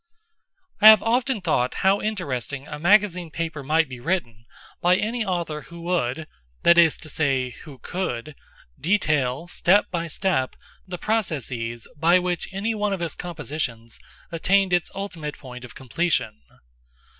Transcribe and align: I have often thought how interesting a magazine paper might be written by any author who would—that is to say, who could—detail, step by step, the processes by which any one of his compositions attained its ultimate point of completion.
I 0.81 0.87
have 0.87 1.03
often 1.03 1.41
thought 1.41 1.75
how 1.85 2.01
interesting 2.01 2.65
a 2.67 2.79
magazine 2.79 3.29
paper 3.29 3.61
might 3.61 3.87
be 3.87 3.99
written 3.99 4.45
by 4.81 4.95
any 4.95 5.23
author 5.23 5.61
who 5.61 5.81
would—that 5.81 6.77
is 6.79 6.97
to 6.97 7.07
say, 7.07 7.51
who 7.51 7.77
could—detail, 7.77 9.47
step 9.47 9.91
by 9.91 10.07
step, 10.07 10.55
the 10.87 10.97
processes 10.97 11.87
by 11.95 12.17
which 12.17 12.49
any 12.51 12.73
one 12.73 12.93
of 12.93 12.99
his 12.99 13.13
compositions 13.13 13.99
attained 14.31 14.73
its 14.73 14.89
ultimate 14.95 15.37
point 15.37 15.63
of 15.63 15.75
completion. 15.75 16.41